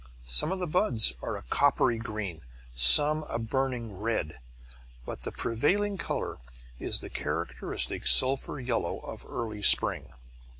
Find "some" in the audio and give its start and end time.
0.25-0.51, 2.75-3.21